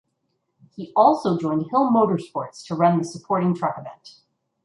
He 0.75 0.91
also 0.95 1.37
joined 1.37 1.67
Hill 1.69 1.91
Motorsports 1.91 2.65
to 2.65 2.73
run 2.73 2.97
the 2.97 3.03
supporting 3.03 3.53
Truck 3.53 3.77
event. 3.77 4.15